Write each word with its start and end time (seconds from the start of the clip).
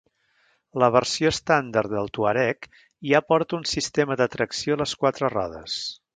La 0.83 0.87
versió 0.95 1.31
estàndard 1.33 1.91
del 1.97 2.09
Touareg 2.17 2.65
ja 3.11 3.23
porta 3.33 3.59
un 3.59 3.69
sistema 3.75 4.19
de 4.23 4.29
tracció 4.37 4.79
a 4.79 4.83
les 4.85 4.97
quatre 5.05 5.33
rodes. 5.37 5.79